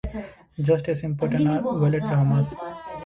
Just 0.59 0.89
as 0.89 1.03
important 1.03 1.47
are 1.47 1.61
Ewald's 1.61 1.99
"dramas". 2.09 2.55